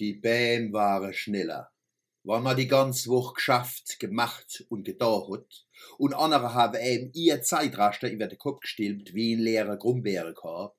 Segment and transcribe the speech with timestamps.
[0.00, 1.72] Die Bäm waren schneller.
[2.22, 5.66] Wann man die ganze Woche geschafft, gemacht und getan hat,
[5.98, 10.76] und andere haben eben ihr Zeitraster über den Kopf gestilbt wie ein leerer Grumbeerenkorb,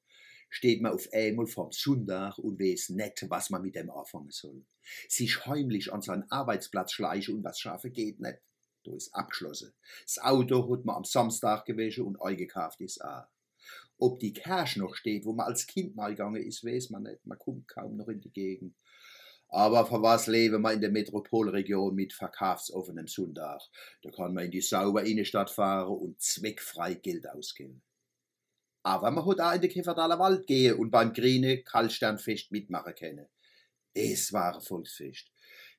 [0.49, 4.65] steht man auf einmal vom Sonntag und weiß nicht, was man mit dem anfangen soll.
[5.09, 8.39] Sich heimlich an seinen Arbeitsplatz schleichen und was schaffen geht nicht.
[8.86, 9.73] Da ist abgeschlossen.
[10.04, 13.25] Das Auto hat man am Samstag gewesen und eingekauft ist auch.
[14.00, 17.25] Ob die Kirche noch steht, wo man als Kind mal gegangen ist, weiß man nicht.
[17.25, 18.75] Man kommt kaum noch in die Gegend.
[19.49, 23.62] Aber für was leben wir in der Metropolregion mit verkaufsoffenem Sonntag?
[24.03, 27.81] Da kann man in die saubere Innenstadt fahren und zweckfrei Geld ausgeben.
[28.84, 33.27] Aber man hat auch in den Käferdaler Wald gehen und beim Grüne Kaltsternfest mitmachen können.
[33.94, 35.31] Das war ein Volksfest.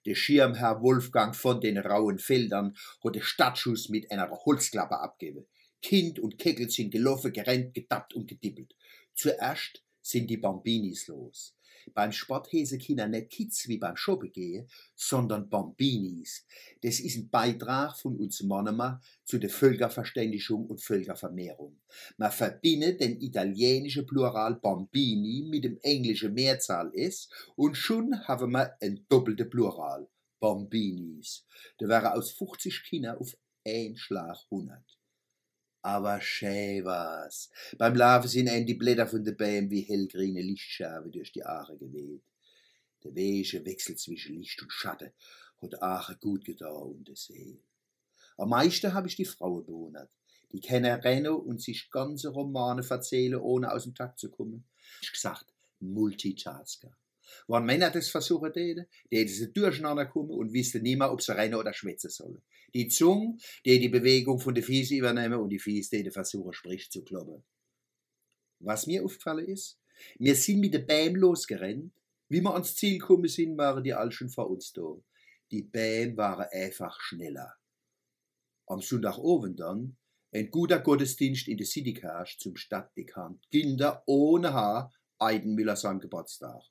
[0.04, 5.46] Der Schirmherr Wolfgang von den rauen Feldern hat den Stadtschuss mit einer Holzklappe abgegeben.
[5.82, 8.74] Kind und Keckel sind gelaufen, gerannt, gedappt und gedippelt.
[9.14, 11.54] Zuerst sind die Bambinis los.
[11.94, 16.46] Beim Sport hese Kinder nicht Kids wie beim Shoppen gehen, sondern Bambinis.
[16.82, 21.80] Das ist ein Beitrag von uns Monomer zu der Völkerverständigung und Völkervermehrung.
[22.16, 28.76] Man verbindet den italienischen Plural Bambini mit dem englischen Mehrzahl S und schon haben wir
[28.80, 30.08] ein doppeltes Plural.
[30.38, 31.44] Bambinis.
[31.78, 34.82] Da wäre aus 50 Kinder auf ein Schlag 100
[35.82, 37.50] aber schön war's.
[37.78, 41.76] Beim Laufen sind einem die Blätter von der Bäumen wie hellgrüne Lichtscherben durch die Aare
[41.78, 42.22] geweht.
[43.02, 45.12] Der weische Wechsel zwischen Licht und Schatten
[45.62, 47.62] hat Aare gut getan und der See.
[48.36, 50.10] Am meisten habe ich die Frauen bewundert.
[50.52, 54.64] Die können rennen und sich ganze Romane erzählen, ohne aus dem Takt zu kommen.
[55.00, 55.46] Ich gesagt,
[55.78, 56.96] Multitasker.
[57.48, 61.36] Wenn Männer das versuchen täten, die sie durcheinander kommen und wissen nicht mehr, ob sie
[61.36, 62.42] rennen oder schwätzen sollen.
[62.74, 66.90] Die Zunge, die die Bewegung von den Fies übernehmen und die Fies, die versuchen, sprich
[66.90, 67.42] zu kloppen.
[68.60, 69.78] Was mir aufgefallen ist,
[70.18, 71.92] wir sind mit den Bäm losgerannt.
[72.28, 74.96] Wie wir ans Ziel gekommen sind, waren die all schon vor uns da.
[75.50, 77.54] Die Bäm waren einfach schneller.
[78.66, 79.96] Am Sonntagabend dann
[80.32, 83.50] ein guter Gottesdienst in der City Cash zum Stadtdekant.
[83.50, 86.62] Kinder ohne Haar, Eidenmüller seinem Geburtstag.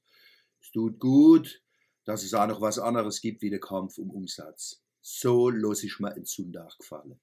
[0.61, 1.63] Es tut gut,
[2.05, 4.81] dass es auch noch was anderes gibt wie der Kampf um Umsatz.
[5.01, 7.19] So los ich mir ein Sonntag gefallen.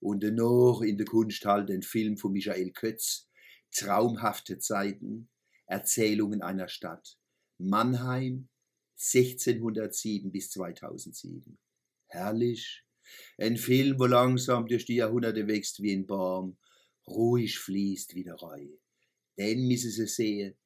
[0.00, 3.28] Und dennoch in der Kunst halt den Film von Michael Kötz,
[3.72, 5.28] Traumhafte Zeiten,
[5.66, 7.18] Erzählungen einer Stadt.
[7.58, 8.48] Mannheim,
[8.98, 11.58] 1607 bis 2007.
[12.08, 12.84] Herrlich.
[13.38, 16.56] Ein Film, wo langsam durch die Jahrhunderte wächst wie ein Baum,
[17.06, 18.78] ruhig fließt wie der Reihe.
[19.36, 20.56] Den müssen Sie sehen,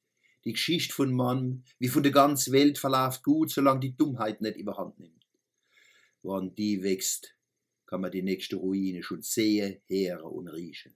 [0.45, 4.57] die Geschichte von Mann wie von der ganzen Welt verläuft gut, solange die Dummheit nicht
[4.57, 5.27] überhand nimmt.
[6.21, 7.35] Wann die wächst,
[7.85, 10.95] kann man die nächste Ruine schon sehen, hören und riechen.